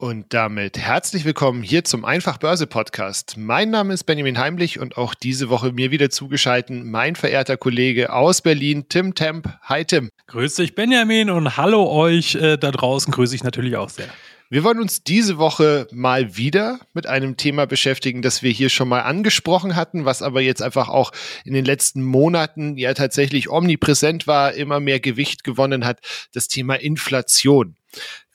[0.00, 3.34] Und damit herzlich willkommen hier zum Einfach Börse Podcast.
[3.36, 8.10] Mein Name ist Benjamin Heimlich und auch diese Woche mir wieder zugeschaltet mein verehrter Kollege
[8.10, 9.50] aus Berlin, Tim Temp.
[9.60, 10.08] Hi Tim.
[10.28, 14.08] Grüß dich Benjamin und hallo euch äh, da draußen, grüße ich natürlich auch sehr.
[14.48, 18.88] Wir wollen uns diese Woche mal wieder mit einem Thema beschäftigen, das wir hier schon
[18.88, 21.12] mal angesprochen hatten, was aber jetzt einfach auch
[21.44, 25.98] in den letzten Monaten ja tatsächlich omnipräsent war, immer mehr Gewicht gewonnen hat,
[26.32, 27.76] das Thema Inflation.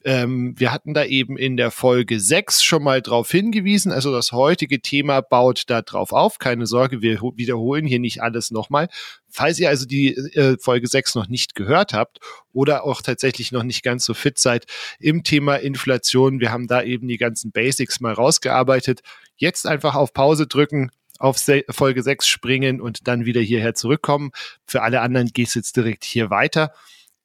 [0.06, 3.92] Ähm, wir hatten da eben in der Folge 6 schon mal drauf hingewiesen.
[3.92, 6.38] Also das heutige Thema baut da drauf auf.
[6.38, 8.88] Keine Sorge, wir wiederholen hier nicht alles nochmal.
[9.28, 12.20] Falls ihr also die äh, Folge 6 noch nicht gehört habt
[12.54, 14.68] oder auch tatsächlich noch nicht ganz so fit seid
[15.00, 19.02] im Thema Inflation, wir haben da eben die ganzen Basics mal rausgearbeitet.
[19.38, 24.30] Jetzt einfach auf Pause drücken, auf Folge 6 springen und dann wieder hierher zurückkommen.
[24.68, 26.74] Für alle anderen geht es jetzt direkt hier weiter.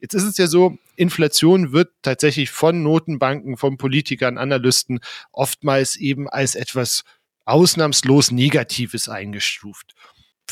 [0.01, 5.01] Jetzt ist es ja so, Inflation wird tatsächlich von Notenbanken, von Politikern, Analysten
[5.33, 7.05] oftmals eben als etwas
[7.45, 9.95] ausnahmslos Negatives eingestuft.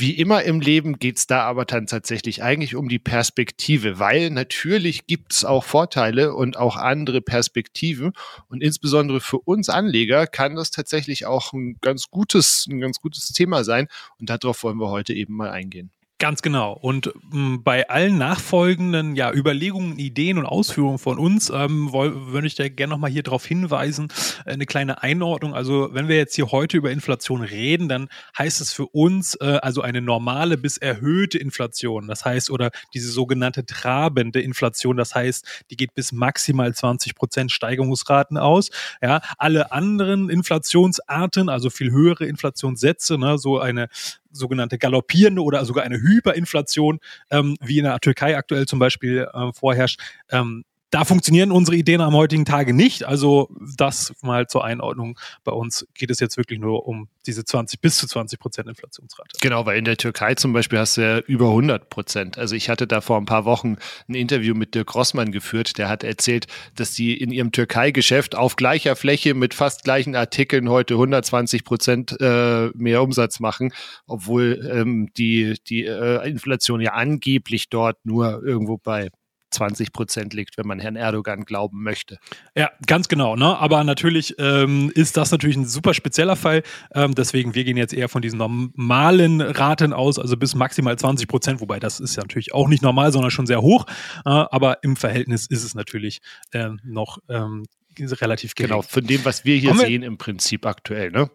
[0.00, 4.30] Wie immer im Leben geht es da aber dann tatsächlich eigentlich um die Perspektive, weil
[4.30, 8.12] natürlich gibt es auch Vorteile und auch andere Perspektiven.
[8.48, 13.32] Und insbesondere für uns Anleger kann das tatsächlich auch ein ganz gutes, ein ganz gutes
[13.32, 13.88] Thema sein.
[14.20, 15.90] Und darauf wollen wir heute eben mal eingehen.
[16.20, 16.72] Ganz genau.
[16.72, 22.56] Und m, bei allen nachfolgenden ja, Überlegungen, Ideen und Ausführungen von uns ähm, würde ich
[22.56, 24.08] da gerne nochmal hier darauf hinweisen,
[24.44, 25.54] äh, eine kleine Einordnung.
[25.54, 29.60] Also wenn wir jetzt hier heute über Inflation reden, dann heißt es für uns äh,
[29.62, 32.08] also eine normale bis erhöhte Inflation.
[32.08, 37.52] Das heißt, oder diese sogenannte trabende Inflation, das heißt, die geht bis maximal 20 Prozent
[37.52, 38.70] Steigerungsraten aus.
[39.00, 43.88] Ja, alle anderen Inflationsarten, also viel höhere Inflationssätze, ne, so eine
[44.30, 47.00] sogenannte galoppierende oder sogar eine Hyperinflation,
[47.30, 50.00] ähm, wie in der Türkei aktuell zum Beispiel äh, vorherrscht,
[50.30, 53.04] ähm, da funktionieren unsere Ideen am heutigen Tage nicht.
[53.04, 55.18] Also das mal zur Einordnung.
[55.44, 59.36] Bei uns geht es jetzt wirklich nur um diese 20 bis zu 20 Prozent Inflationsrate.
[59.42, 62.38] Genau, weil in der Türkei zum Beispiel hast du ja über 100 Prozent.
[62.38, 63.76] Also ich hatte da vor ein paar Wochen
[64.08, 65.76] ein Interview mit Dirk Rossmann geführt.
[65.76, 70.70] Der hat erzählt, dass die in ihrem Türkei-Geschäft auf gleicher Fläche mit fast gleichen Artikeln
[70.70, 73.74] heute 120 Prozent äh, mehr Umsatz machen,
[74.06, 79.10] obwohl ähm, die, die äh, Inflation ja angeblich dort nur irgendwo bei
[79.50, 82.18] 20 Prozent liegt, wenn man Herrn Erdogan glauben möchte.
[82.56, 83.36] Ja, ganz genau.
[83.36, 83.56] Ne?
[83.58, 86.62] Aber natürlich ähm, ist das natürlich ein super spezieller Fall.
[86.94, 91.28] Ähm, deswegen, wir gehen jetzt eher von diesen normalen Raten aus, also bis maximal 20
[91.28, 93.86] Prozent, wobei das ist ja natürlich auch nicht normal, sondern schon sehr hoch.
[94.24, 96.20] Äh, aber im Verhältnis ist es natürlich
[96.52, 97.64] äh, noch ähm,
[97.98, 98.70] relativ gering.
[98.70, 101.30] Genau, von dem, was wir hier Haben sehen, wir im Prinzip aktuell, ne?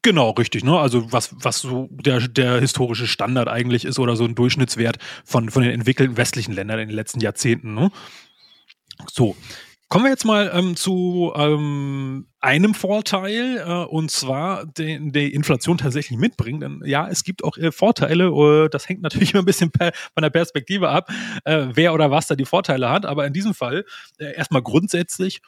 [0.00, 0.64] Genau, richtig.
[0.64, 0.78] Ne?
[0.78, 5.50] Also was, was so der, der historische Standard eigentlich ist oder so ein Durchschnittswert von,
[5.50, 7.74] von den entwickelten westlichen Ländern in den letzten Jahrzehnten.
[7.74, 7.90] Ne?
[9.10, 9.36] So,
[9.92, 15.76] Kommen wir jetzt mal ähm, zu ähm, einem Vorteil, äh, und zwar den die Inflation
[15.76, 16.62] tatsächlich mitbringt.
[16.62, 19.92] Denn ja, es gibt auch äh, Vorteile, äh, das hängt natürlich immer ein bisschen per,
[20.14, 21.10] von der Perspektive ab,
[21.44, 23.04] äh, wer oder was da die Vorteile hat.
[23.04, 23.84] Aber in diesem Fall
[24.16, 25.42] äh, erstmal grundsätzlich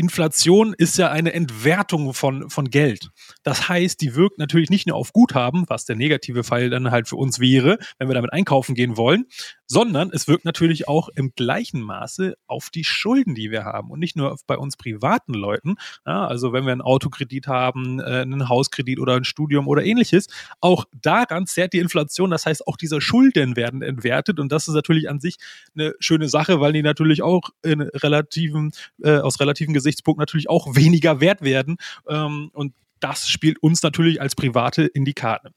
[0.00, 3.10] Inflation ist ja eine Entwertung von, von Geld.
[3.42, 7.08] Das heißt, die wirkt natürlich nicht nur auf Guthaben, was der negative Fall dann halt
[7.08, 9.24] für uns wäre, wenn wir damit einkaufen gehen wollen,
[9.66, 13.98] sondern es wirkt natürlich auch im gleichen Maße auf die Schulden, die wir haben und
[13.98, 15.74] nicht nur bei uns privaten Leuten.
[16.06, 20.28] Ja, also wenn wir einen Autokredit haben, äh, einen Hauskredit oder ein Studium oder ähnliches,
[20.60, 22.30] auch daran zerrt die Inflation.
[22.30, 25.38] Das heißt, auch diese Schulden werden entwertet und das ist natürlich an sich
[25.74, 28.70] eine schöne Sache, weil die natürlich auch in relativen,
[29.02, 31.76] äh, aus relativen Gesichtspunkten Gesichtspunkt natürlich auch weniger wert werden.
[32.08, 35.54] Ähm, und das spielt uns natürlich als Private in die Karten.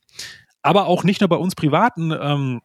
[0.61, 2.11] Aber auch nicht nur bei uns Privaten.
[2.11, 2.61] Ähm,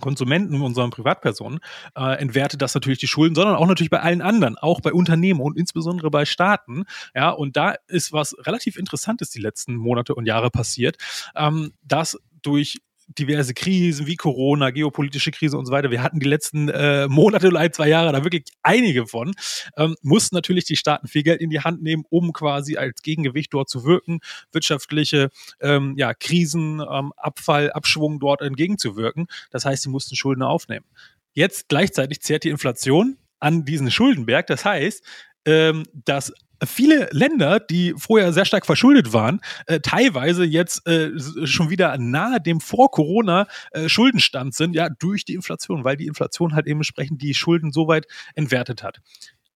[0.00, 1.58] Konsumenten, unseren Privatpersonen,
[1.96, 5.40] äh, entwertet das natürlich die Schulden, sondern auch natürlich bei allen anderen, auch bei Unternehmen
[5.40, 6.84] und insbesondere bei Staaten.
[7.16, 10.98] Ja, und da ist was relativ Interessantes die letzten Monate und Jahre passiert,
[11.34, 12.78] ähm, dass durch
[13.08, 15.90] diverse Krisen wie Corona, geopolitische Krise und so weiter.
[15.90, 19.34] Wir hatten die letzten äh, Monate oder ein, zwei Jahre da wirklich einige von.
[19.76, 23.52] Ähm, mussten natürlich die Staaten viel Geld in die Hand nehmen, um quasi als Gegengewicht
[23.54, 24.20] dort zu wirken,
[24.52, 29.26] wirtschaftliche ähm, ja, Krisen, ähm, Abfall, Abschwung dort entgegenzuwirken.
[29.50, 30.84] Das heißt, sie mussten Schulden aufnehmen.
[31.32, 34.46] Jetzt gleichzeitig zehrt die Inflation an diesen Schuldenberg.
[34.48, 35.04] Das heißt,
[35.44, 36.32] ähm, dass
[36.64, 41.10] viele Länder, die vorher sehr stark verschuldet waren, äh, teilweise jetzt äh,
[41.44, 46.06] schon wieder nahe dem vor Corona äh, Schuldenstand sind, ja, durch die Inflation, weil die
[46.06, 49.00] Inflation halt eben entsprechend die Schulden so weit entwertet hat.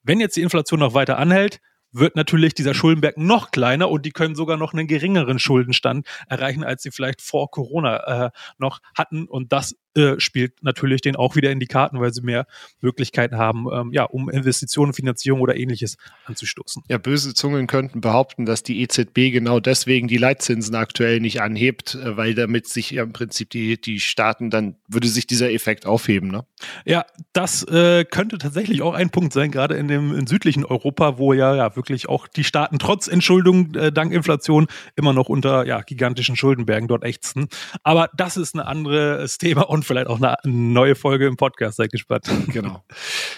[0.03, 1.61] Wenn jetzt die Inflation noch weiter anhält,
[1.93, 6.65] wird natürlich dieser Schuldenberg noch kleiner und die können sogar noch einen geringeren Schuldenstand erreichen,
[6.65, 9.27] als sie vielleicht vor Corona äh, noch hatten.
[9.27, 12.47] Und das äh, spielt natürlich den auch wieder in die Karten, weil sie mehr
[12.81, 16.83] Möglichkeiten haben, ähm, ja, um Investitionen, Finanzierung oder ähnliches anzustoßen.
[16.89, 21.95] Ja, böse Zungen könnten behaupten, dass die EZB genau deswegen die Leitzinsen aktuell nicht anhebt,
[21.95, 25.87] äh, weil damit sich ja im Prinzip die, die Staaten dann, würde sich dieser Effekt
[25.87, 26.45] aufheben, ne?
[26.85, 31.19] Ja, das äh, könnte tatsächlich auch ein Punkt sein, gerade in dem in südlichen Europa,
[31.19, 34.67] wo ja, ja wirklich auch die Staaten trotz Entschuldung äh, dank Inflation
[34.97, 37.49] immer noch unter ja, gigantischen Schuldenbergen dort ächzen.
[37.83, 41.77] Aber das ist ein anderes Thema und vielleicht auch eine neue Folge im Podcast.
[41.77, 42.29] Seid gespannt.
[42.53, 42.85] Genau.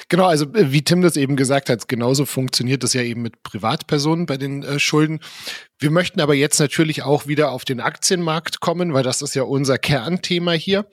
[0.09, 3.43] Genau, also äh, wie Tim das eben gesagt hat, genauso funktioniert das ja eben mit
[3.43, 5.21] Privatpersonen bei den äh, Schulden.
[5.79, 9.43] Wir möchten aber jetzt natürlich auch wieder auf den Aktienmarkt kommen, weil das ist ja
[9.45, 10.87] unser Kernthema hier.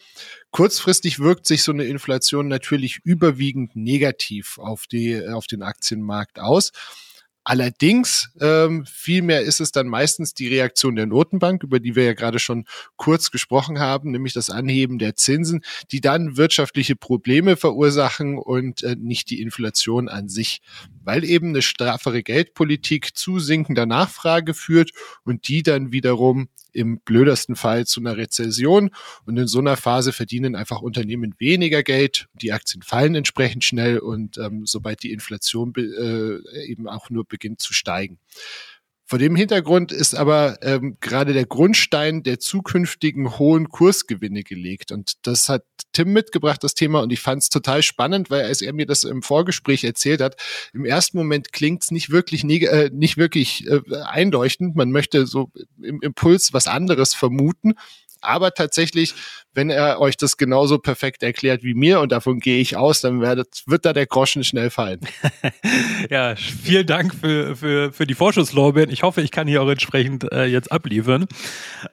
[0.51, 6.71] Kurzfristig wirkt sich so eine Inflation natürlich überwiegend negativ auf, die, auf den Aktienmarkt aus.
[7.43, 12.13] Allerdings, ähm, vielmehr ist es dann meistens die Reaktion der Notenbank, über die wir ja
[12.13, 12.65] gerade schon
[12.97, 15.61] kurz gesprochen haben, nämlich das Anheben der Zinsen,
[15.91, 20.61] die dann wirtschaftliche Probleme verursachen und äh, nicht die Inflation an sich,
[21.03, 24.91] weil eben eine straffere Geldpolitik zu sinkender Nachfrage führt
[25.23, 28.91] und die dann wiederum im blödesten Fall zu einer Rezession.
[29.25, 32.27] Und in so einer Phase verdienen einfach Unternehmen weniger Geld.
[32.33, 37.62] Die Aktien fallen entsprechend schnell und ähm, sobald die Inflation äh, eben auch nur beginnt
[37.62, 38.19] zu steigen.
[39.12, 44.94] Vor dem Hintergrund ist aber ähm, gerade der Grundstein der zukünftigen hohen Kursgewinne gelegt.
[44.94, 47.01] Und das hat Tim mitgebracht, das Thema.
[47.01, 50.38] Und ich fand es total spannend, weil als er mir das im Vorgespräch erzählt hat,
[50.72, 54.77] im ersten Moment klingt es nicht wirklich, äh, nicht wirklich äh, einleuchtend.
[54.77, 55.51] Man möchte so
[55.84, 57.74] im Impuls was anderes vermuten.
[58.21, 59.13] Aber tatsächlich,
[59.53, 63.21] wenn er euch das genauso perfekt erklärt wie mir, und davon gehe ich aus, dann
[63.21, 65.01] werdet, wird da der Groschen schnell fallen.
[66.09, 68.91] ja, vielen Dank für, für, für die Vorschusslorbeeren.
[68.91, 71.25] Ich hoffe, ich kann hier auch entsprechend äh, jetzt abliefern.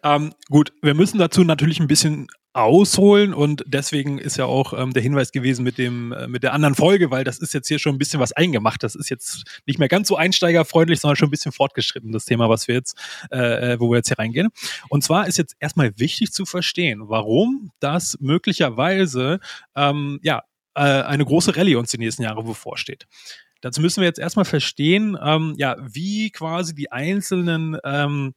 [0.03, 2.29] Ähm, gut, wir müssen dazu natürlich ein bisschen
[2.59, 6.55] ausholen und deswegen ist ja auch ähm, der Hinweis gewesen mit dem äh, mit der
[6.55, 8.83] anderen Folge, weil das ist jetzt hier schon ein bisschen was eingemacht.
[8.83, 12.49] Das ist jetzt nicht mehr ganz so einsteigerfreundlich, sondern schon ein bisschen fortgeschritten das Thema,
[12.49, 12.97] was wir jetzt,
[13.31, 14.49] äh, äh, wo wir jetzt hier reingehen.
[14.89, 19.41] Und zwar ist jetzt erstmal wichtig zu verstehen, warum das möglicherweise
[19.75, 20.43] ähm, ja
[20.75, 23.07] äh, eine große Rallye uns die nächsten Jahre bevorsteht.
[23.61, 28.35] Dazu müssen wir jetzt erstmal verstehen, ähm, ja, wie quasi die einzelnen ähm,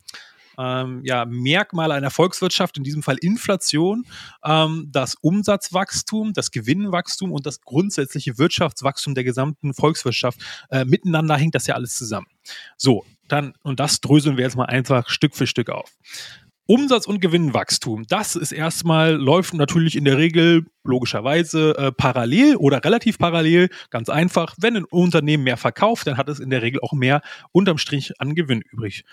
[0.58, 4.06] ähm, ja, Merkmale einer Volkswirtschaft, in diesem Fall Inflation,
[4.44, 10.40] ähm, das Umsatzwachstum, das Gewinnwachstum und das grundsätzliche Wirtschaftswachstum der gesamten Volkswirtschaft
[10.70, 12.28] äh, miteinander hängt das ja alles zusammen.
[12.78, 15.92] So, dann, und das dröseln wir jetzt mal einfach Stück für Stück auf.
[16.68, 22.84] Umsatz- und Gewinnwachstum, das ist erstmal, läuft natürlich in der Regel logischerweise äh, parallel oder
[22.84, 24.56] relativ parallel, ganz einfach.
[24.60, 27.22] Wenn ein Unternehmen mehr verkauft, dann hat es in der Regel auch mehr
[27.52, 29.04] unterm Strich an Gewinn übrig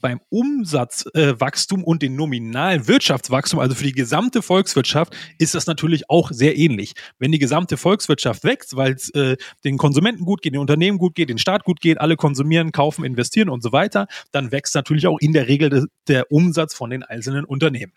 [0.00, 6.10] beim Umsatzwachstum äh, und dem nominalen Wirtschaftswachstum, also für die gesamte Volkswirtschaft, ist das natürlich
[6.10, 6.94] auch sehr ähnlich.
[7.18, 11.14] Wenn die gesamte Volkswirtschaft wächst, weil es äh, den Konsumenten gut geht, den Unternehmen gut
[11.14, 15.06] geht, den Staat gut geht, alle konsumieren, kaufen, investieren und so weiter, dann wächst natürlich
[15.06, 17.92] auch in der Regel de, der Umsatz von den einzelnen Unternehmen.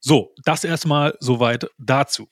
[0.00, 2.28] So, das erstmal soweit dazu.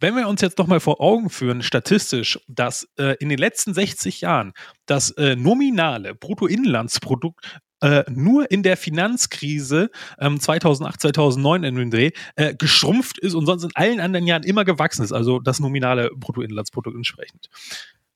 [0.00, 3.74] Wenn wir uns jetzt noch mal vor Augen führen, statistisch, dass äh, in den letzten
[3.74, 4.54] 60 Jahren
[4.86, 12.10] das äh, nominale Bruttoinlandsprodukt äh, nur in der Finanzkrise ähm, 2008, 2009 in den Dreh
[12.36, 16.10] äh, geschrumpft ist und sonst in allen anderen Jahren immer gewachsen ist, also das nominale
[16.16, 17.48] Bruttoinlandsprodukt entsprechend.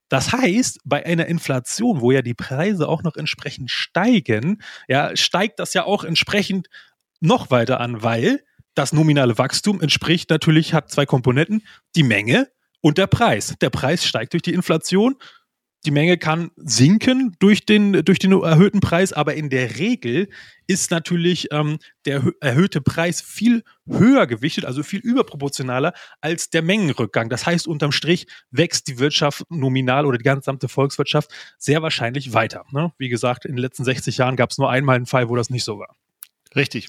[0.09, 5.59] Das heißt, bei einer Inflation, wo ja die Preise auch noch entsprechend steigen, ja, steigt
[5.59, 6.69] das ja auch entsprechend
[7.21, 8.43] noch weiter an, weil
[8.75, 11.63] das nominale Wachstum entspricht natürlich, hat zwei Komponenten,
[11.97, 12.49] die Menge
[12.81, 13.55] und der Preis.
[13.61, 15.17] Der Preis steigt durch die Inflation.
[15.87, 20.31] Die Menge kann sinken durch den, durch den erhöhten Preis, aber in der Regel
[20.67, 27.29] ist natürlich ähm, der erhöhte Preis viel höher gewichtet, also viel überproportionaler als der Mengenrückgang.
[27.29, 32.65] Das heißt, unterm Strich wächst die Wirtschaft nominal oder die gesamte Volkswirtschaft sehr wahrscheinlich weiter.
[32.73, 32.93] Ne?
[32.97, 35.51] Wie gesagt, in den letzten 60 Jahren gab es nur einmal einen Fall, wo das
[35.51, 35.97] nicht so war.
[36.57, 36.89] Richtig.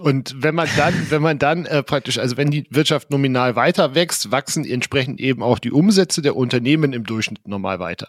[0.00, 3.94] Und wenn man dann, wenn man dann äh, praktisch, also wenn die Wirtschaft nominal weiter
[3.94, 8.08] wächst, wachsen entsprechend eben auch die Umsätze der Unternehmen im Durchschnitt normal weiter.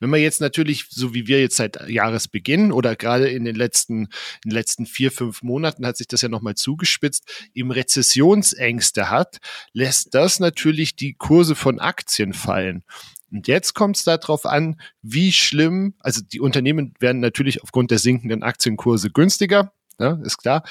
[0.00, 4.04] Wenn man jetzt natürlich, so wie wir jetzt seit Jahresbeginn oder gerade in den letzten,
[4.44, 9.38] in den letzten vier, fünf Monaten hat sich das ja nochmal zugespitzt, eben Rezessionsängste hat,
[9.72, 12.84] lässt das natürlich die Kurse von Aktien fallen.
[13.32, 17.98] Und jetzt kommt es darauf an, wie schlimm, also die Unternehmen werden natürlich aufgrund der
[17.98, 20.62] sinkenden Aktienkurse günstiger, ja, ist klar.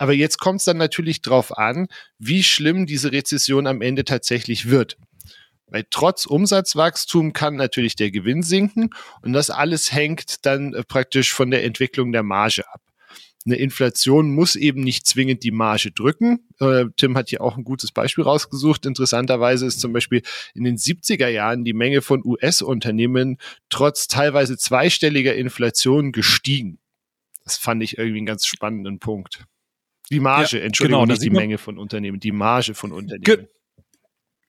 [0.00, 1.86] Aber jetzt kommt es dann natürlich darauf an,
[2.18, 4.96] wie schlimm diese Rezession am Ende tatsächlich wird.
[5.66, 8.88] Weil trotz Umsatzwachstum kann natürlich der Gewinn sinken
[9.20, 12.80] und das alles hängt dann äh, praktisch von der Entwicklung der Marge ab.
[13.44, 16.48] Eine Inflation muss eben nicht zwingend die Marge drücken.
[16.60, 18.86] Äh, Tim hat hier auch ein gutes Beispiel rausgesucht.
[18.86, 20.22] Interessanterweise ist zum Beispiel
[20.54, 23.36] in den 70er Jahren die Menge von US-Unternehmen
[23.68, 26.78] trotz teilweise zweistelliger Inflation gestiegen.
[27.44, 29.44] Das fand ich irgendwie einen ganz spannenden Punkt.
[30.10, 33.22] Die Marge, ja, Entschuldigung, genau, nicht die Menge von Unternehmen, die Marge von Unternehmen.
[33.22, 33.48] Ge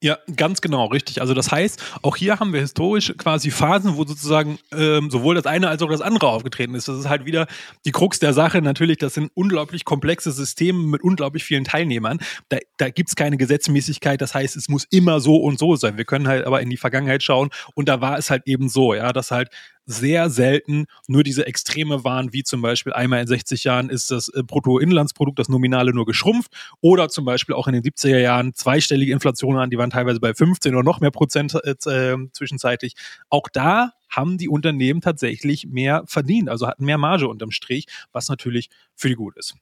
[0.03, 1.21] ja, ganz genau, richtig.
[1.21, 5.45] Also das heißt, auch hier haben wir historisch quasi Phasen, wo sozusagen ähm, sowohl das
[5.45, 6.87] eine als auch das andere aufgetreten ist.
[6.87, 7.45] Das ist halt wieder
[7.85, 8.63] die Krux der Sache.
[8.63, 12.17] Natürlich, das sind unglaublich komplexe Systeme mit unglaublich vielen Teilnehmern.
[12.49, 14.19] Da, da gibt's keine Gesetzmäßigkeit.
[14.19, 15.97] Das heißt, es muss immer so und so sein.
[15.97, 18.95] Wir können halt aber in die Vergangenheit schauen und da war es halt eben so,
[18.95, 19.49] ja, dass halt
[19.85, 24.29] sehr selten nur diese Extreme waren, wie zum Beispiel einmal in 60 Jahren ist das
[24.29, 29.11] äh, Bruttoinlandsprodukt, das Nominale nur geschrumpft oder zum Beispiel auch in den 70er Jahren zweistellige
[29.11, 32.95] Inflationen an, die waren teilweise bei 15 oder noch mehr Prozent äh, äh, zwischenzeitlich.
[33.29, 38.29] Auch da haben die Unternehmen tatsächlich mehr verdient, also hatten mehr Marge unterm Strich, was
[38.29, 39.55] natürlich für die gut ist.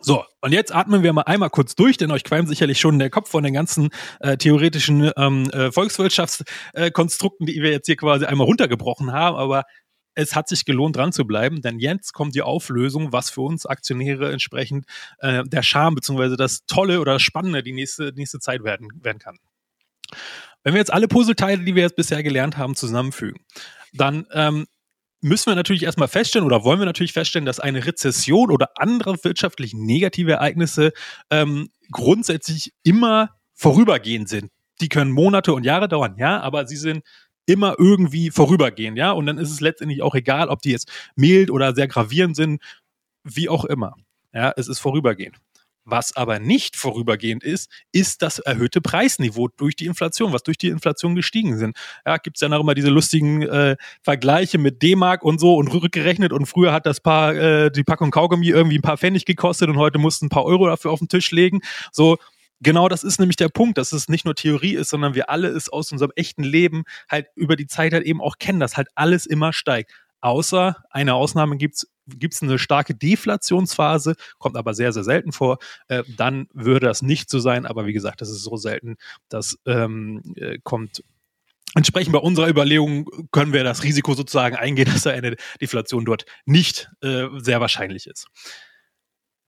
[0.00, 3.10] So, und jetzt atmen wir mal einmal kurz durch, denn euch qualmt sicherlich schon der
[3.10, 8.46] Kopf von den ganzen äh, theoretischen ähm, äh, Volkswirtschaftskonstrukten, die wir jetzt hier quasi einmal
[8.46, 9.64] runtergebrochen haben, aber
[10.16, 13.66] es hat sich gelohnt, dran zu bleiben, denn jetzt kommt die Auflösung, was für uns
[13.66, 14.86] Aktionäre entsprechend
[15.18, 16.36] äh, der Charme bzw.
[16.36, 19.38] das Tolle oder Spannende die nächste, nächste Zeit werden, werden kann.
[20.62, 23.44] Wenn wir jetzt alle Puzzleteile, die wir jetzt bisher gelernt haben, zusammenfügen,
[23.92, 24.66] dann ähm,
[25.26, 29.22] müssen wir natürlich erstmal feststellen oder wollen wir natürlich feststellen, dass eine Rezession oder andere
[29.24, 30.92] wirtschaftlich negative Ereignisse
[31.30, 34.50] ähm, grundsätzlich immer vorübergehend sind.
[34.80, 37.02] Die können Monate und Jahre dauern, ja, aber sie sind
[37.44, 41.50] immer irgendwie vorübergehend, ja, und dann ist es letztendlich auch egal, ob die jetzt mild
[41.50, 42.62] oder sehr gravierend sind,
[43.24, 43.94] wie auch immer.
[44.32, 45.36] Ja, es ist vorübergehend.
[45.88, 50.66] Was aber nicht vorübergehend ist, ist das erhöhte Preisniveau durch die Inflation, was durch die
[50.66, 51.76] Inflation gestiegen sind.
[52.04, 55.68] Ja, gibt es ja noch immer diese lustigen äh, Vergleiche mit D-Mark und so und
[55.72, 59.68] rückgerechnet und früher hat das paar, äh, die Packung Kaugummi irgendwie ein paar Pfennig gekostet
[59.68, 61.60] und heute mussten ein paar Euro dafür auf den Tisch legen.
[61.92, 62.16] So,
[62.60, 65.48] Genau das ist nämlich der Punkt, dass es nicht nur Theorie ist, sondern wir alle
[65.48, 68.88] es aus unserem echten Leben halt über die Zeit halt eben auch kennen, dass halt
[68.94, 69.92] alles immer steigt.
[70.22, 75.58] Außer eine Ausnahme gibt's gibt es eine starke Deflationsphase, kommt aber sehr, sehr selten vor,
[75.88, 77.66] äh, dann würde das nicht so sein.
[77.66, 78.96] Aber wie gesagt, das ist so selten,
[79.28, 81.02] das ähm, äh, kommt
[81.74, 86.24] Entsprechend bei unserer Überlegung können wir das Risiko sozusagen eingehen, dass da eine Deflation dort
[86.46, 88.28] nicht äh, sehr wahrscheinlich ist.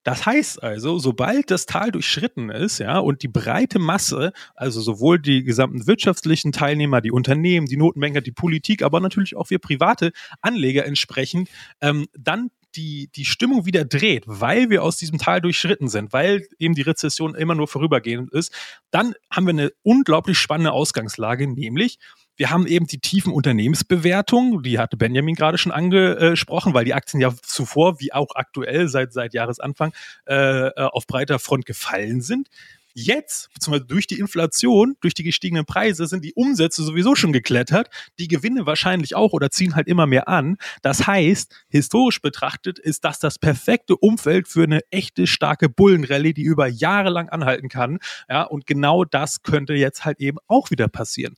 [0.09, 5.19] Das heißt also, sobald das Tal durchschritten ist, ja, und die breite Masse, also sowohl
[5.19, 10.13] die gesamten wirtschaftlichen Teilnehmer, die Unternehmen, die Notenbanker, die Politik, aber natürlich auch wir private
[10.41, 11.51] Anleger entsprechend,
[11.83, 16.49] ähm, dann die, die Stimmung wieder dreht, weil wir aus diesem Tal durchschritten sind, weil
[16.59, 18.51] eben die Rezession immer nur vorübergehend ist,
[18.91, 21.99] dann haben wir eine unglaublich spannende Ausgangslage, nämlich
[22.39, 27.21] wir haben eben die tiefen Unternehmensbewertungen, die hatte Benjamin gerade schon angesprochen, weil die Aktien
[27.21, 29.93] ja zuvor, wie auch aktuell seit, seit Jahresanfang,
[30.25, 32.49] äh, auf breiter Front gefallen sind.
[32.95, 37.89] Jetzt, beziehungsweise durch die Inflation, durch die gestiegenen Preise, sind die Umsätze sowieso schon geklettert,
[38.19, 40.57] die Gewinne wahrscheinlich auch oder ziehen halt immer mehr an.
[40.83, 46.43] Das heißt, historisch betrachtet ist das das perfekte Umfeld für eine echte starke Bullenrallye, die
[46.43, 48.01] über Jahre lang anhalten kann.
[48.29, 51.37] Ja, und genau das könnte jetzt halt eben auch wieder passieren.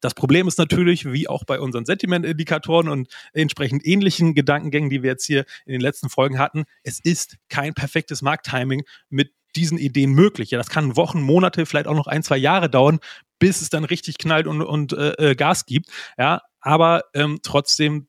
[0.00, 5.10] Das Problem ist natürlich, wie auch bei unseren Sentiment-Indikatoren und entsprechend ähnlichen Gedankengängen, die wir
[5.10, 10.12] jetzt hier in den letzten Folgen hatten, es ist kein perfektes Markttiming mit diesen Ideen
[10.12, 10.50] möglich.
[10.50, 13.00] Ja, das kann Wochen, Monate, vielleicht auch noch ein, zwei Jahre dauern,
[13.38, 15.88] bis es dann richtig knallt und, und äh, äh Gas gibt.
[16.18, 18.08] Ja, aber ähm, trotzdem,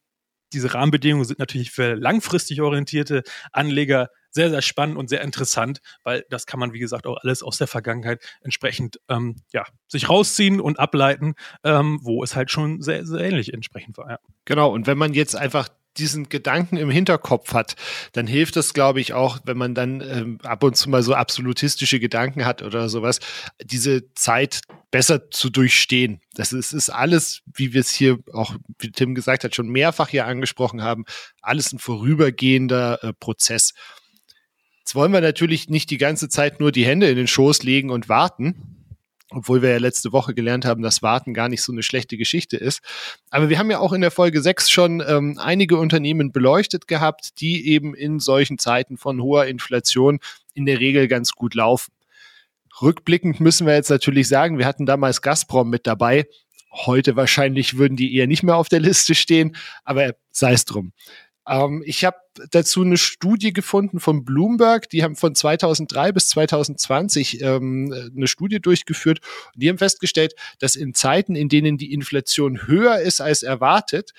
[0.54, 6.26] diese Rahmenbedingungen sind natürlich für langfristig orientierte Anleger sehr, sehr spannend und sehr interessant, weil
[6.30, 10.60] das kann man, wie gesagt, auch alles aus der Vergangenheit entsprechend ähm, ja, sich rausziehen
[10.60, 14.10] und ableiten, ähm, wo es halt schon sehr, sehr ähnlich entsprechend war.
[14.10, 14.20] Ja.
[14.46, 17.76] Genau, und wenn man jetzt einfach diesen Gedanken im Hinterkopf hat,
[18.14, 21.14] dann hilft es, glaube ich, auch, wenn man dann ähm, ab und zu mal so
[21.14, 23.20] absolutistische Gedanken hat oder sowas,
[23.62, 26.22] diese Zeit besser zu durchstehen.
[26.34, 30.10] Das ist, ist alles, wie wir es hier auch, wie Tim gesagt hat, schon mehrfach
[30.10, 31.06] hier angesprochen haben,
[31.42, 33.74] alles ein vorübergehender äh, Prozess.
[34.82, 37.92] Jetzt wollen wir natürlich nicht die ganze Zeit nur die Hände in den Schoß legen
[37.92, 38.82] und warten,
[39.30, 42.58] obwohl wir ja letzte Woche gelernt haben, dass Warten gar nicht so eine schlechte Geschichte
[42.58, 42.82] ist.
[43.30, 47.40] Aber wir haben ja auch in der Folge 6 schon ähm, einige Unternehmen beleuchtet gehabt,
[47.40, 50.20] die eben in solchen Zeiten von hoher Inflation
[50.54, 51.94] in der Regel ganz gut laufen.
[52.82, 56.26] Rückblickend müssen wir jetzt natürlich sagen, wir hatten damals Gazprom mit dabei.
[56.72, 60.94] Heute wahrscheinlich würden die eher nicht mehr auf der Liste stehen, aber sei es drum.
[61.48, 62.18] Ähm, ich habe
[62.52, 68.60] dazu eine Studie gefunden von Bloomberg, die haben von 2003 bis 2020 ähm, eine Studie
[68.60, 69.20] durchgeführt
[69.54, 74.12] und die haben festgestellt, dass in Zeiten, in denen die Inflation höher ist als erwartet,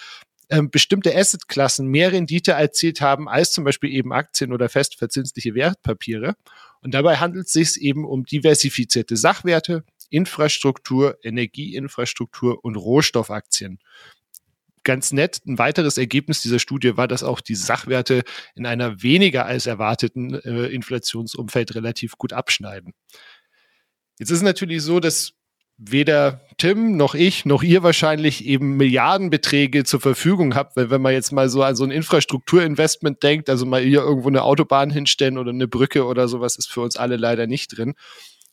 [0.51, 6.35] ähm, bestimmte Assetklassen mehr Rendite erzielt haben als zum Beispiel eben Aktien oder festverzinsliche Wertpapiere.
[6.83, 13.79] Und dabei handelt es sich eben um diversifizierte Sachwerte, Infrastruktur, Energieinfrastruktur und Rohstoffaktien.
[14.85, 18.23] Ganz nett, ein weiteres Ergebnis dieser Studie war, dass auch die Sachwerte
[18.55, 22.93] in einer weniger als erwarteten äh, Inflationsumfeld relativ gut abschneiden.
[24.19, 25.35] Jetzt ist es natürlich so, dass
[25.79, 31.13] weder Tim noch ich noch ihr wahrscheinlich eben Milliardenbeträge zur Verfügung habt, weil wenn man
[31.13, 35.39] jetzt mal so an so ein Infrastrukturinvestment denkt, also mal hier irgendwo eine Autobahn hinstellen
[35.39, 37.95] oder eine Brücke oder sowas, ist für uns alle leider nicht drin.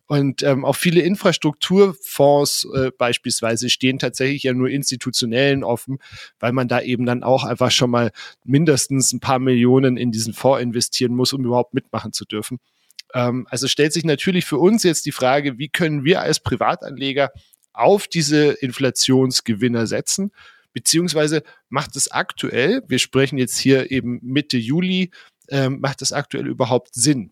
[0.10, 6.00] Und ähm, auch viele Infrastrukturfonds äh, beispielsweise stehen tatsächlich ja nur institutionellen offen,
[6.40, 8.10] weil man da eben dann auch einfach schon mal
[8.44, 12.58] mindestens ein paar Millionen in diesen Fonds investieren muss, um überhaupt mitmachen zu dürfen.
[13.14, 17.30] Ähm, also stellt sich natürlich für uns jetzt die Frage, wie können wir als Privatanleger
[17.72, 20.32] auf diese Inflationsgewinner setzen?
[20.74, 25.12] Beziehungsweise macht es aktuell, wir sprechen jetzt hier eben Mitte Juli,
[25.50, 27.32] ähm, macht es aktuell überhaupt Sinn?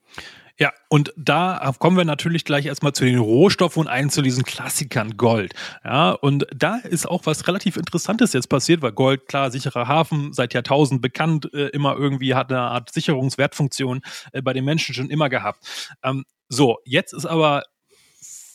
[0.59, 4.43] Ja, und da kommen wir natürlich gleich erstmal zu den Rohstoffen und einen zu diesen
[4.43, 5.53] Klassikern Gold.
[5.83, 10.33] Ja, und da ist auch was relativ Interessantes jetzt passiert, weil Gold, klar, sicherer Hafen,
[10.33, 15.11] seit Jahrtausend bekannt, äh, immer irgendwie hat eine Art Sicherungswertfunktion äh, bei den Menschen schon
[15.11, 15.93] immer gehabt.
[16.03, 17.63] Ähm, so, jetzt ist aber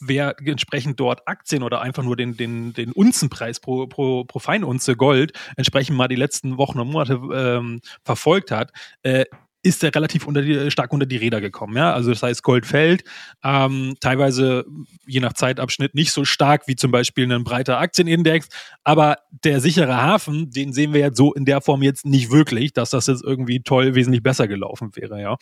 [0.01, 4.97] wer entsprechend dort Aktien oder einfach nur den, den, den Unzenpreis pro, pro, pro Feinunze
[4.97, 9.27] Gold entsprechend mal die letzten Wochen und Monate ähm, verfolgt hat, äh,
[9.63, 11.77] ist er relativ unter die, stark unter die Räder gekommen.
[11.77, 11.93] Ja?
[11.93, 13.05] Also das heißt, Gold fällt,
[13.45, 14.65] ähm, teilweise
[15.07, 18.49] je nach Zeitabschnitt nicht so stark wie zum Beispiel ein breiter Aktienindex,
[18.85, 22.73] aber der sichere Hafen, den sehen wir jetzt so in der Form jetzt nicht wirklich,
[22.73, 25.21] dass das jetzt irgendwie toll wesentlich besser gelaufen wäre.
[25.21, 25.37] Ja?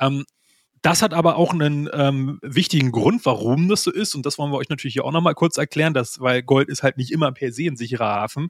[0.00, 0.24] Ähm,
[0.82, 4.14] das hat aber auch einen ähm, wichtigen Grund, warum das so ist.
[4.14, 6.82] Und das wollen wir euch natürlich hier auch nochmal kurz erklären, dass, weil Gold ist
[6.82, 8.48] halt nicht immer per se ein sicherer Hafen.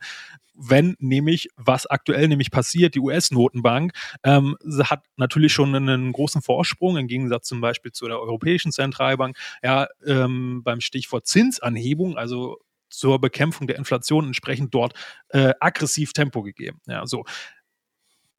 [0.55, 3.93] Wenn nämlich, was aktuell nämlich passiert, die US-Notenbank
[4.25, 9.37] ähm, hat natürlich schon einen großen Vorsprung im Gegensatz zum Beispiel zu der Europäischen Zentralbank,
[9.63, 12.59] ja, ähm, beim Stichwort Zinsanhebung, also
[12.91, 14.95] zur Bekämpfung der Inflation entsprechend dort
[15.29, 16.81] äh, aggressiv Tempo gegeben.
[16.87, 17.25] Ja, so.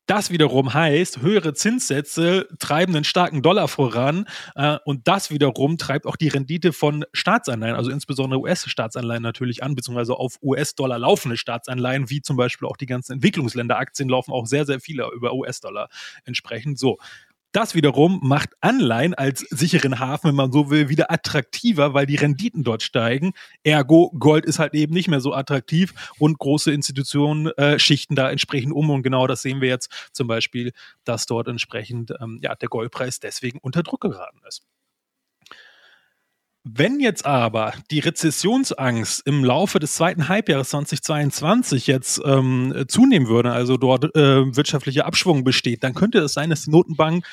[0.10, 6.08] Das wiederum heißt, höhere Zinssätze treiben einen starken Dollar voran äh, und das wiederum treibt
[6.08, 12.10] auch die Rendite von Staatsanleihen, also insbesondere US-Staatsanleihen natürlich an, beziehungsweise auf US-Dollar laufende Staatsanleihen,
[12.10, 15.90] wie zum Beispiel auch die ganzen Entwicklungsländeraktien laufen auch sehr, sehr viele über US-Dollar
[16.26, 16.80] entsprechend.
[16.80, 16.98] So,
[17.52, 22.16] das wiederum macht Anleihen als sicheren Hafen, wenn man so will, wieder attraktiver, weil die
[22.16, 23.34] Renditen dort steigen.
[23.64, 28.30] Ergo, Gold ist halt eben nicht mehr so attraktiv und große Institutionen äh, schichten da
[28.30, 28.90] entsprechend um.
[28.90, 33.20] Und genau das sehen wir jetzt zum Beispiel, dass dort entsprechend ähm, ja, der Goldpreis
[33.20, 34.64] deswegen unter Druck geraten ist.
[36.72, 43.52] Wenn jetzt aber die Rezessionsangst im Laufe des zweiten Halbjahres 2022 jetzt ähm, zunehmen würde,
[43.52, 47.26] also dort äh, wirtschaftlicher Abschwung besteht, dann könnte es sein, dass die Notenbank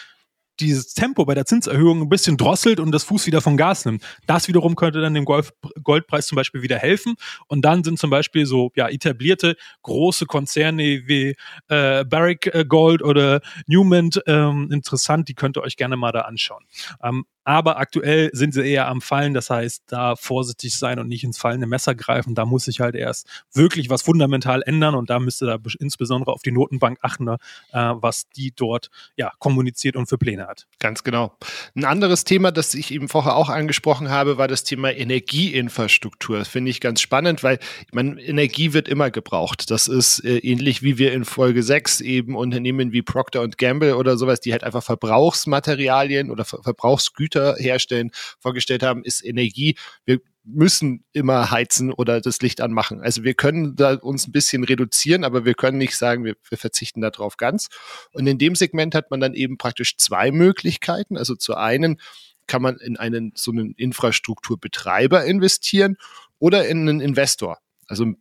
[0.60, 4.02] dieses Tempo bei der Zinserhöhung ein bisschen drosselt und das Fuß wieder vom Gas nimmt.
[4.26, 7.16] Das wiederum könnte dann dem Golf Goldpreis zum Beispiel wieder helfen.
[7.46, 11.36] Und dann sind zum Beispiel so ja, etablierte große Konzerne wie
[11.68, 15.28] äh, Barrick äh, Gold oder Newman ähm, interessant.
[15.28, 16.64] Die könnt ihr euch gerne mal da anschauen.
[17.02, 19.32] Ähm, aber aktuell sind sie eher am Fallen.
[19.32, 22.34] Das heißt, da vorsichtig sein und nicht ins fallende Messer greifen.
[22.34, 26.42] Da muss sich halt erst wirklich was fundamental ändern und da müsste da insbesondere auf
[26.42, 27.36] die Notenbank achten, äh,
[27.72, 30.66] was die dort ja kommuniziert und für Pläne hat.
[30.80, 31.36] Ganz genau.
[31.76, 36.38] Ein anderes Thema, das ich eben vorher auch angesprochen habe, war das Thema Energieinfrastruktur.
[36.38, 39.70] Das finde ich ganz spannend, weil ich meine, Energie wird immer gebraucht.
[39.70, 44.16] Das ist äh, ähnlich wie wir in Folge 6 eben Unternehmen wie Procter Gamble oder
[44.16, 49.76] sowas, die halt einfach Verbrauchsmaterialien oder Ver Verbrauchsgüter Computer herstellen, vorgestellt haben, ist Energie.
[50.04, 53.00] Wir müssen immer heizen oder das Licht anmachen.
[53.00, 56.58] Also wir können da uns ein bisschen reduzieren, aber wir können nicht sagen, wir, wir
[56.58, 57.68] verzichten darauf ganz.
[58.12, 61.16] Und in dem Segment hat man dann eben praktisch zwei Möglichkeiten.
[61.16, 62.00] Also zu einen
[62.46, 65.96] kann man in einen so einen Infrastrukturbetreiber investieren
[66.38, 67.58] oder in einen Investor.
[67.88, 68.14] Also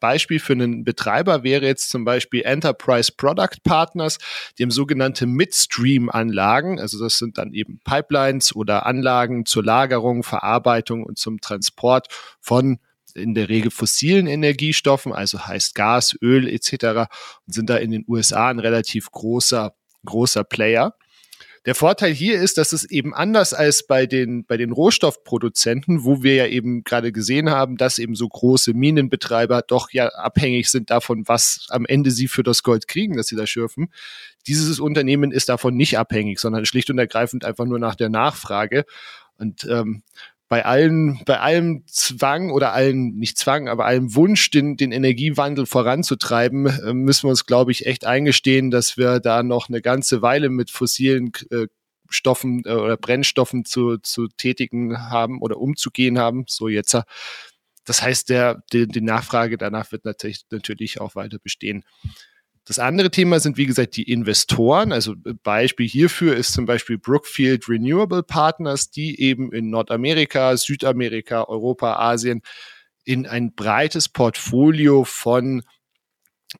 [0.00, 4.18] Beispiel für einen Betreiber wäre jetzt zum Beispiel Enterprise Product Partners,
[4.58, 6.80] die haben sogenannte Midstream-Anlagen.
[6.80, 12.08] Also das sind dann eben Pipelines oder Anlagen zur Lagerung, Verarbeitung und zum Transport
[12.40, 12.78] von
[13.14, 17.08] in der Regel fossilen Energiestoffen, also heißt Gas, Öl etc.
[17.46, 20.94] und sind da in den USA ein relativ großer, großer Player.
[21.64, 26.22] Der Vorteil hier ist, dass es eben anders als bei den, bei den Rohstoffproduzenten, wo
[26.24, 30.90] wir ja eben gerade gesehen haben, dass eben so große Minenbetreiber doch ja abhängig sind
[30.90, 33.92] davon, was am Ende sie für das Gold kriegen, das sie da schürfen.
[34.48, 38.84] Dieses Unternehmen ist davon nicht abhängig, sondern schlicht und ergreifend einfach nur nach der Nachfrage.
[39.38, 40.02] Und ähm,
[40.52, 45.64] bei allen, bei allem Zwang oder allen, nicht Zwang, aber allem Wunsch, den, den Energiewandel
[45.64, 50.20] voranzutreiben, äh, müssen wir uns, glaube ich, echt eingestehen, dass wir da noch eine ganze
[50.20, 51.68] Weile mit fossilen äh,
[52.10, 56.44] Stoffen äh, oder Brennstoffen zu, zu tätigen haben oder umzugehen haben.
[56.46, 56.98] So jetzt.
[57.86, 61.82] Das heißt, der, die, die Nachfrage danach wird natürlich, natürlich auch weiter bestehen.
[62.64, 64.92] Das andere Thema sind, wie gesagt, die Investoren.
[64.92, 71.96] Also Beispiel hierfür ist zum Beispiel Brookfield Renewable Partners, die eben in Nordamerika, Südamerika, Europa,
[71.96, 72.42] Asien
[73.04, 75.62] in ein breites Portfolio von,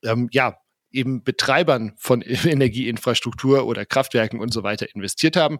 [0.03, 0.57] ähm, ja,
[0.91, 5.59] eben Betreibern von Energieinfrastruktur oder Kraftwerken und so weiter investiert haben.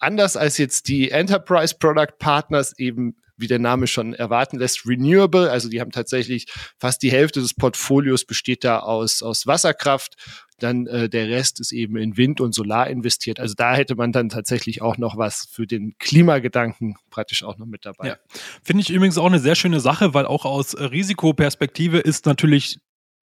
[0.00, 5.50] Anders als jetzt die Enterprise Product Partners eben wie der Name schon erwarten lässt, renewable.
[5.50, 6.46] Also die haben tatsächlich
[6.78, 10.16] fast die Hälfte des Portfolios besteht da aus, aus Wasserkraft.
[10.58, 13.40] Dann äh, der Rest ist eben in Wind und Solar investiert.
[13.40, 17.66] Also da hätte man dann tatsächlich auch noch was für den Klimagedanken praktisch auch noch
[17.66, 18.08] mit dabei.
[18.08, 18.16] Ja.
[18.62, 22.78] Finde ich übrigens auch eine sehr schöne Sache, weil auch aus Risikoperspektive ist natürlich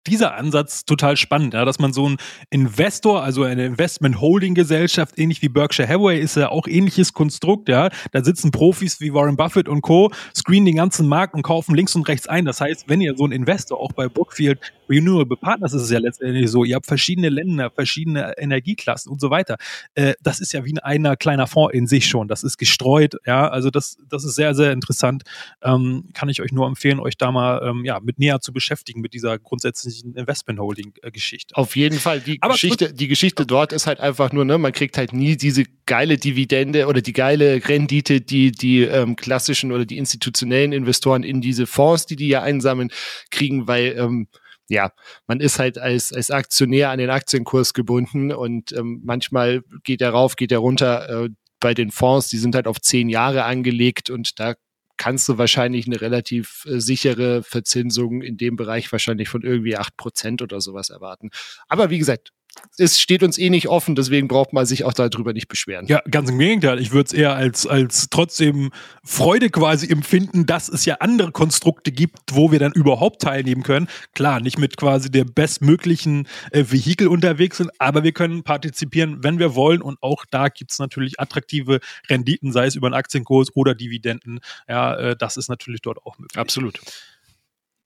[0.07, 2.17] dieser Ansatz total spannend, ja, dass man so ein
[2.49, 7.89] Investor, also eine Investment-Holding-Gesellschaft, ähnlich wie Berkshire Hathaway, ist ja auch ähnliches Konstrukt, ja.
[8.11, 11.95] Da sitzen Profis wie Warren Buffett und Co., screenen den ganzen Markt und kaufen links
[11.95, 12.45] und rechts ein.
[12.45, 14.59] Das heißt, wenn ihr so ein Investor auch bei Brookfield
[14.89, 19.29] Renewable Partners ist es ja letztendlich so, ihr habt verschiedene Länder, verschiedene Energieklassen und so
[19.29, 19.57] weiter.
[19.93, 22.27] Äh, das ist ja wie ein einer kleiner Fonds in sich schon.
[22.27, 23.47] Das ist gestreut, ja.
[23.47, 25.23] Also das, das ist sehr, sehr interessant.
[25.61, 29.01] Ähm, kann ich euch nur empfehlen, euch da mal ähm, ja, mit näher zu beschäftigen
[29.01, 31.55] mit dieser grundsätzlichen klassischen Investment-Holding-Geschichte.
[31.55, 32.19] Auf jeden Fall.
[32.21, 35.37] Die Aber Geschichte, die Geschichte dort ist halt einfach nur, ne, man kriegt halt nie
[35.37, 41.23] diese geile Dividende oder die geile Rendite, die die ähm, klassischen oder die institutionellen Investoren
[41.23, 42.89] in diese Fonds, die die ja einsammeln,
[43.31, 44.27] kriegen, weil ähm,
[44.69, 44.91] ja,
[45.25, 50.11] man ist halt als, als Aktionär an den Aktienkurs gebunden und ähm, manchmal geht er
[50.11, 51.25] rauf, geht er runter.
[51.25, 51.29] Äh,
[51.61, 54.53] bei den Fonds, die sind halt auf zehn Jahre angelegt und da
[54.99, 59.97] kannst du wahrscheinlich eine relativ äh, sichere Verzinsung in dem Bereich wahrscheinlich von irgendwie acht
[59.97, 61.31] Prozent oder sowas erwarten.
[61.67, 62.31] Aber wie gesagt,
[62.77, 65.85] es steht uns eh nicht offen, deswegen braucht man sich auch darüber nicht beschweren.
[65.87, 66.79] Ja, ganz im Gegenteil.
[66.79, 68.71] Ich würde es eher als, als trotzdem
[69.03, 73.87] Freude quasi empfinden, dass es ja andere Konstrukte gibt, wo wir dann überhaupt teilnehmen können.
[74.13, 79.39] Klar, nicht mit quasi der bestmöglichen äh, Vehikel unterwegs sind, aber wir können partizipieren, wenn
[79.39, 79.81] wir wollen.
[79.81, 84.39] Und auch da gibt es natürlich attraktive Renditen, sei es über einen Aktienkurs oder Dividenden.
[84.67, 86.39] Ja, äh, das ist natürlich dort auch möglich.
[86.39, 86.79] Absolut.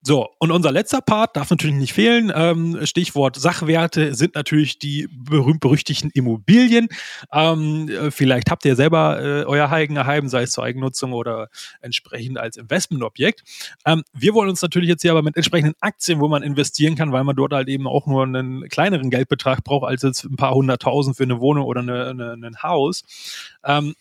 [0.06, 2.30] So, und unser letzter Part darf natürlich nicht fehlen.
[2.36, 6.89] Ähm, Stichwort Sachwerte sind natürlich die berühmt-berüchtigten Immobilien.
[7.32, 11.48] Ähm, äh, vielleicht habt ihr selber äh, euer Eigenheim, sei es zur Eigennutzung oder
[11.80, 13.44] entsprechend als Investmentobjekt.
[13.86, 17.13] Ähm, wir wollen uns natürlich jetzt hier aber mit entsprechenden Aktien, wo man investieren kann,
[17.13, 20.54] weil man dort halt eben auch nur einen kleineren Geldbetrag braucht, als jetzt ein paar
[20.54, 23.06] hunderttausend für eine Wohnung oder eine, eine, ein Haus.
[23.63, 23.96] Ähm,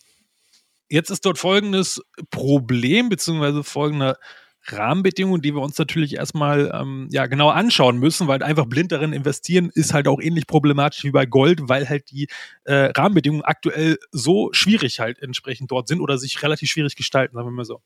[0.89, 4.17] jetzt ist dort folgendes Problem, beziehungsweise folgender
[4.65, 9.13] Rahmenbedingungen, die wir uns natürlich erstmal ähm, ja, genau anschauen müssen, weil einfach blind darin
[9.13, 12.27] investieren ist halt auch ähnlich problematisch wie bei Gold, weil halt die
[12.63, 17.47] äh, Rahmenbedingungen aktuell so schwierig halt entsprechend dort sind oder sich relativ schwierig gestalten, sagen
[17.47, 17.81] wir mal so.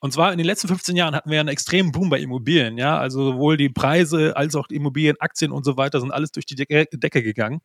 [0.00, 2.98] Und zwar in den letzten 15 Jahren hatten wir einen extremen Boom bei Immobilien, ja.
[2.98, 6.44] Also sowohl die Preise als auch die Immobilien, Aktien und so weiter sind alles durch
[6.44, 7.60] die Decke, Decke gegangen.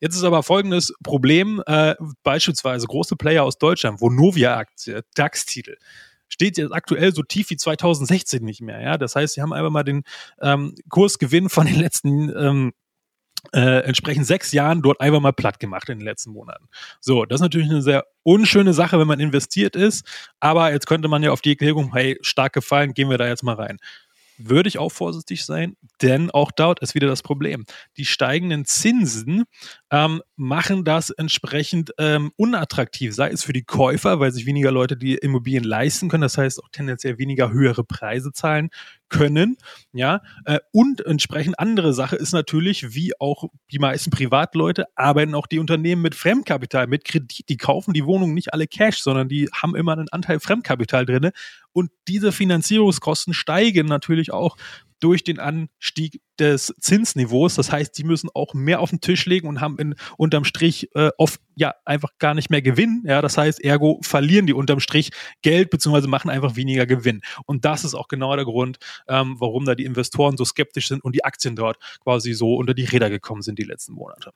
[0.00, 5.76] Jetzt ist aber folgendes Problem, äh, beispielsweise große Player aus Deutschland, Vonovia-Aktie, DAX-Titel,
[6.28, 8.80] steht jetzt aktuell so tief wie 2016 nicht mehr.
[8.80, 10.04] Ja, das heißt, sie haben einfach mal den
[10.40, 12.72] ähm, Kursgewinn von den letzten ähm,
[13.52, 16.68] äh, entsprechend sechs Jahren dort einfach mal platt gemacht in den letzten Monaten.
[17.00, 20.04] So, das ist natürlich eine sehr unschöne Sache, wenn man investiert ist,
[20.40, 23.44] aber jetzt könnte man ja auf die Erklärung, hey, stark gefallen, gehen wir da jetzt
[23.44, 23.78] mal rein
[24.38, 27.64] würde ich auch vorsichtig sein, denn auch dort ist wieder das Problem.
[27.96, 29.44] Die steigenden Zinsen
[29.90, 34.96] ähm, machen das entsprechend ähm, unattraktiv, sei es für die Käufer, weil sich weniger Leute
[34.96, 38.70] die Immobilien leisten können, das heißt auch tendenziell weniger höhere Preise zahlen
[39.08, 39.56] können,
[39.92, 45.46] ja, äh, und entsprechend andere Sache ist natürlich, wie auch die meisten Privatleute arbeiten auch
[45.46, 49.48] die Unternehmen mit Fremdkapital, mit Kredit, die kaufen die Wohnungen nicht alle Cash, sondern die
[49.52, 51.32] haben immer einen Anteil Fremdkapital drinne
[51.72, 54.56] und diese Finanzierungskosten steigen natürlich auch
[55.00, 57.54] durch den Anstieg des Zinsniveaus.
[57.54, 60.88] Das heißt, die müssen auch mehr auf den Tisch legen und haben in, unterm Strich
[60.94, 63.02] äh, oft ja einfach gar nicht mehr Gewinn.
[63.06, 65.10] Ja, das heißt, ergo verlieren die unterm Strich
[65.42, 67.22] Geld beziehungsweise machen einfach weniger Gewinn.
[67.46, 68.78] Und das ist auch genau der Grund,
[69.08, 72.74] ähm, warum da die Investoren so skeptisch sind und die Aktien dort quasi so unter
[72.74, 74.32] die Räder gekommen sind die letzten Monate.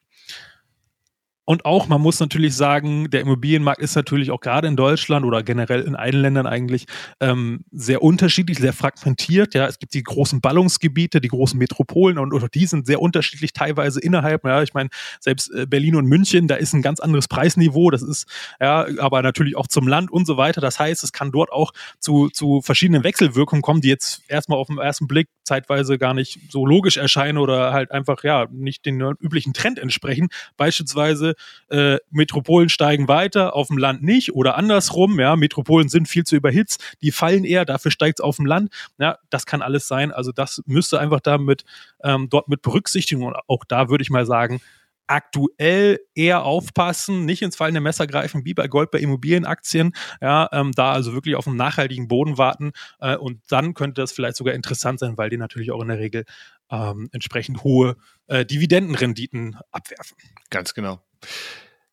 [1.45, 5.43] Und auch, man muss natürlich sagen, der Immobilienmarkt ist natürlich auch gerade in Deutschland oder
[5.43, 6.87] generell in allen Ländern eigentlich
[7.21, 9.55] ähm, sehr unterschiedlich, sehr fragmentiert.
[9.55, 13.53] Ja, es gibt die großen Ballungsgebiete, die großen Metropolen und, und die sind sehr unterschiedlich
[13.53, 14.45] teilweise innerhalb.
[14.45, 17.91] Ja, ich meine, selbst äh, Berlin und München, da ist ein ganz anderes Preisniveau.
[17.91, 18.29] Das ist
[18.61, 20.61] ja, aber natürlich auch zum Land und so weiter.
[20.61, 24.69] Das heißt, es kann dort auch zu, zu verschiedenen Wechselwirkungen kommen, die jetzt erstmal auf
[24.69, 29.01] den ersten Blick zeitweise gar nicht so logisch erscheinen oder halt einfach ja nicht den
[29.01, 30.29] üblichen Trend entsprechen.
[30.57, 31.32] Beispielsweise
[31.69, 36.37] äh, Metropolen steigen weiter, auf dem Land nicht oder andersrum, ja, Metropolen sind viel zu
[36.37, 38.73] überhitzt, die fallen eher, dafür steigt es auf dem Land.
[38.99, 40.13] Ja, das kann alles sein.
[40.13, 41.65] Also das müsste einfach damit
[42.03, 44.61] ähm, dort mit berücksichtigen und auch da würde ich mal sagen,
[45.07, 50.73] aktuell eher aufpassen, nicht ins fallende Messer greifen, wie bei Gold bei Immobilienaktien, ja, ähm,
[50.73, 54.55] da also wirklich auf einen nachhaltigen Boden warten äh, und dann könnte das vielleicht sogar
[54.55, 56.25] interessant sein, weil die natürlich auch in der Regel
[56.71, 57.97] ähm, entsprechend hohe
[58.29, 60.17] äh, Dividendenrenditen abwerfen.
[60.51, 61.03] Ganz genau.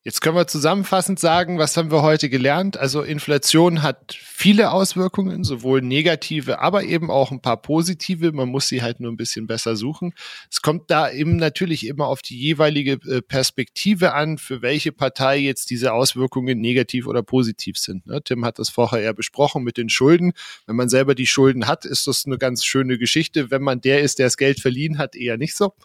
[0.02, 2.78] Jetzt können wir zusammenfassend sagen, was haben wir heute gelernt?
[2.78, 8.32] Also Inflation hat viele Auswirkungen, sowohl negative, aber eben auch ein paar positive.
[8.32, 10.14] Man muss sie halt nur ein bisschen besser suchen.
[10.50, 15.38] Es kommt da eben natürlich immer auf die jeweilige äh, Perspektive an, für welche Partei
[15.38, 18.08] jetzt diese Auswirkungen negativ oder positiv sind.
[18.08, 18.20] Ne?
[18.24, 20.32] Tim hat das vorher ja besprochen mit den Schulden.
[20.66, 23.52] Wenn man selber die Schulden hat, ist das eine ganz schöne Geschichte.
[23.52, 25.76] Wenn man der ist, der das Geld verliehen hat, eher nicht so.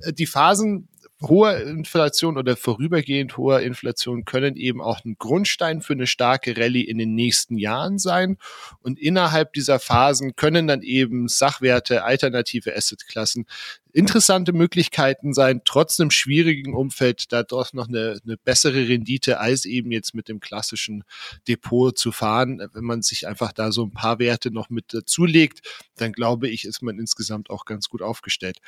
[0.00, 0.89] Äh, die Phasen
[1.22, 6.82] hoher Inflation oder vorübergehend hoher Inflation können eben auch ein Grundstein für eine starke Rallye
[6.82, 8.38] in den nächsten Jahren sein.
[8.80, 13.46] Und innerhalb dieser Phasen können dann eben Sachwerte, alternative Assetklassen
[13.92, 19.64] interessante Möglichkeiten sein, trotz einem schwierigen Umfeld da doch noch eine, eine bessere Rendite als
[19.64, 21.04] eben jetzt mit dem klassischen
[21.48, 22.66] Depot zu fahren.
[22.72, 26.64] Wenn man sich einfach da so ein paar Werte noch mit dazulegt, dann glaube ich,
[26.64, 28.58] ist man insgesamt auch ganz gut aufgestellt.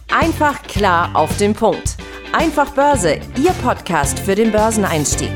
[0.09, 1.97] Einfach klar auf den Punkt.
[2.33, 5.31] Einfach Börse, Ihr Podcast für den Börseneinstieg.